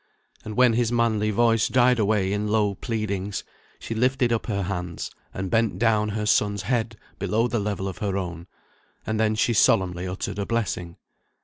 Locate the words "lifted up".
3.93-4.47